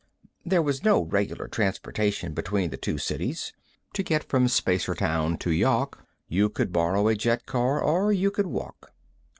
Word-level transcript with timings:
There 0.43 0.63
was 0.63 0.83
no 0.83 1.03
regular 1.03 1.47
transportation 1.47 2.33
between 2.33 2.71
the 2.71 2.75
two 2.77 2.97
cities; 2.97 3.53
to 3.93 4.01
get 4.01 4.23
from 4.23 4.47
Spacertown 4.47 5.37
to 5.37 5.51
Yawk, 5.51 6.03
you 6.27 6.49
could 6.49 6.71
borrow 6.73 7.07
a 7.07 7.13
jetcar 7.13 7.79
or 7.79 8.11
you 8.11 8.31
could 8.31 8.47
walk. 8.47 8.93